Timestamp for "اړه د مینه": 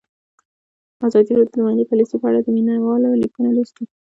2.29-2.73